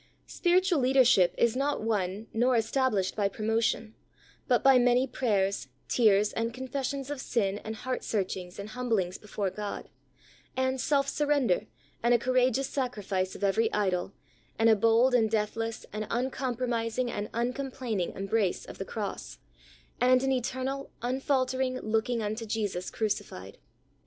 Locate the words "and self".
10.57-11.07